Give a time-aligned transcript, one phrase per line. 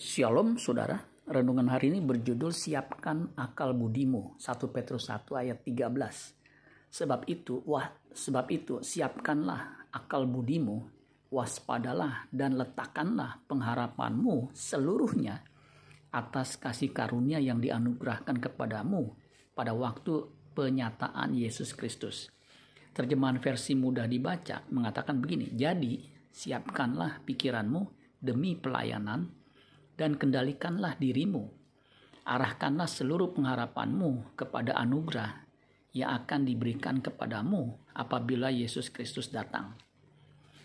[0.00, 0.96] Shalom saudara,
[1.28, 6.88] renungan hari ini berjudul Siapkan akal budimu, 1 Petrus 1 ayat 13.
[6.88, 10.88] Sebab itu, wah, sebab itu siapkanlah akal budimu,
[11.28, 15.44] waspadalah dan letakkanlah pengharapanmu seluruhnya
[16.16, 19.12] atas kasih karunia yang dianugerahkan kepadamu
[19.52, 20.24] pada waktu
[20.56, 22.32] penyataan Yesus Kristus.
[22.96, 26.00] Terjemahan versi mudah dibaca mengatakan begini, jadi
[26.32, 29.39] siapkanlah pikiranmu demi pelayanan
[30.00, 31.44] dan kendalikanlah dirimu.
[32.24, 35.44] Arahkanlah seluruh pengharapanmu kepada anugerah
[35.92, 39.76] yang akan diberikan kepadamu apabila Yesus Kristus datang.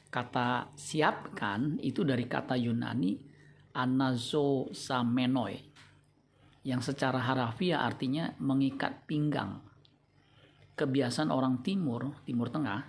[0.07, 3.19] Kata siapkan itu dari kata Yunani
[3.75, 5.59] anazo samenoi
[6.63, 9.59] yang secara harafiah artinya mengikat pinggang.
[10.79, 12.87] Kebiasaan orang timur, timur tengah,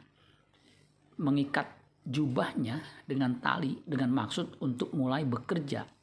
[1.19, 1.67] mengikat
[2.07, 5.96] jubahnya dengan tali dengan maksud untuk mulai bekerja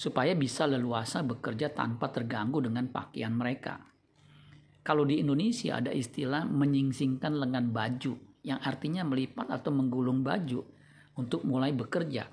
[0.00, 3.84] supaya bisa leluasa bekerja tanpa terganggu dengan pakaian mereka.
[4.80, 10.64] Kalau di Indonesia ada istilah menyingsingkan lengan baju yang artinya melipat atau menggulung baju
[11.20, 12.24] untuk mulai bekerja.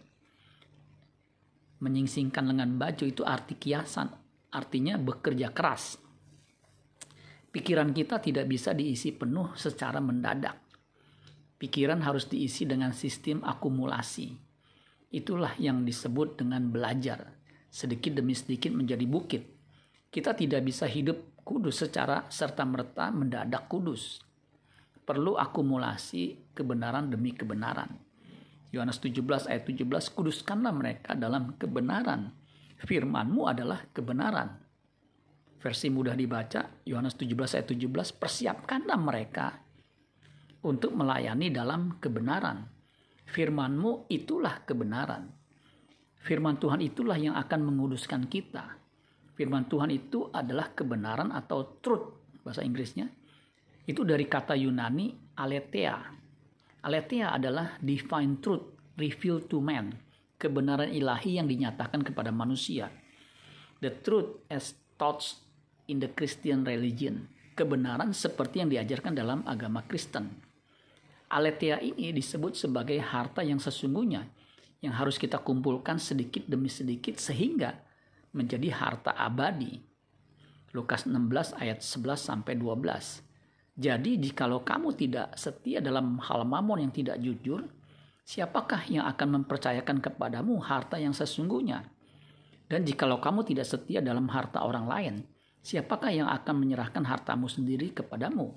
[1.84, 4.16] Menyingsingkan lengan baju itu arti kiasan,
[4.48, 6.00] artinya bekerja keras.
[7.52, 10.56] Pikiran kita tidak bisa diisi penuh secara mendadak.
[11.60, 14.32] Pikiran harus diisi dengan sistem akumulasi.
[15.12, 17.37] Itulah yang disebut dengan belajar
[17.68, 19.44] sedikit demi sedikit menjadi bukit.
[20.08, 24.20] Kita tidak bisa hidup kudus secara serta-merta mendadak kudus.
[25.08, 27.95] Perlu akumulasi kebenaran demi kebenaran.
[28.76, 32.36] Yohanes 17 ayat 17, kuduskanlah mereka dalam kebenaran.
[32.84, 34.60] Firmanmu adalah kebenaran.
[35.58, 39.56] Versi mudah dibaca, Yohanes 17 ayat 17, persiapkanlah mereka
[40.68, 42.68] untuk melayani dalam kebenaran.
[43.28, 45.32] Firmanmu itulah kebenaran.
[46.23, 48.78] Firman Tuhan itulah yang akan menguduskan kita.
[49.38, 53.06] Firman Tuhan itu adalah kebenaran atau truth bahasa Inggrisnya.
[53.86, 56.02] Itu dari kata Yunani aletheia.
[56.83, 59.94] Aletheia adalah divine truth revealed to man,
[60.42, 62.89] kebenaran ilahi yang dinyatakan kepada manusia.
[63.80, 65.38] The truth as taught
[65.86, 70.34] in the Christian religion, kebenaran seperti yang diajarkan dalam agama Kristen.
[71.28, 74.26] Aletheia ini disebut sebagai harta yang sesungguhnya
[74.82, 77.73] yang harus kita kumpulkan sedikit demi sedikit sehingga
[78.33, 79.82] menjadi harta abadi.
[80.76, 83.26] Lukas 16 ayat 11 sampai 12.
[83.77, 87.66] Jadi jikalau kamu tidak setia dalam hal mamon yang tidak jujur,
[88.26, 91.86] siapakah yang akan mempercayakan kepadamu harta yang sesungguhnya?
[92.67, 95.16] Dan jikalau kamu tidak setia dalam harta orang lain,
[95.64, 98.52] siapakah yang akan menyerahkan hartamu sendiri kepadamu?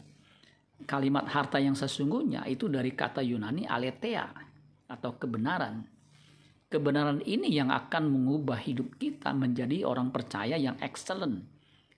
[0.88, 4.26] Kalimat harta yang sesungguhnya itu dari kata Yunani aletheia
[4.88, 5.99] atau kebenaran.
[6.70, 11.42] Kebenaran ini yang akan mengubah hidup kita menjadi orang percaya yang excellent,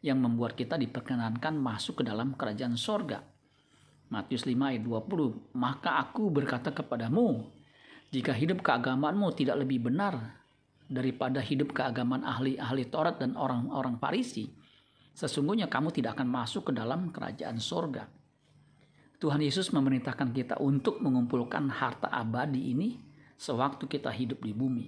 [0.01, 3.21] yang membuat kita diperkenankan masuk ke dalam kerajaan sorga.
[4.09, 7.53] Matius 5 ayat 20, Maka aku berkata kepadamu,
[8.17, 10.41] jika hidup keagamaanmu tidak lebih benar
[10.89, 14.49] daripada hidup keagamaan ahli-ahli Taurat dan orang-orang Farisi,
[15.13, 18.09] sesungguhnya kamu tidak akan masuk ke dalam kerajaan sorga.
[19.21, 23.12] Tuhan Yesus memerintahkan kita untuk mengumpulkan harta abadi ini
[23.43, 24.87] sewaktu kita hidup di bumi.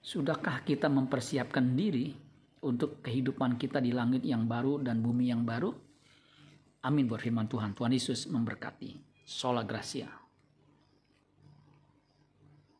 [0.00, 2.16] Sudahkah kita mempersiapkan diri
[2.64, 5.68] untuk kehidupan kita di langit yang baru dan bumi yang baru?
[6.82, 7.76] Amin buat firman Tuhan.
[7.76, 8.96] Tuhan Yesus memberkati.
[9.22, 10.21] Sola Gracia.